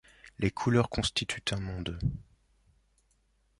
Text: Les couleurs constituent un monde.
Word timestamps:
Les 0.39 0.49
couleurs 0.49 0.89
constituent 0.89 1.43
un 1.53 1.59
monde. 1.59 1.99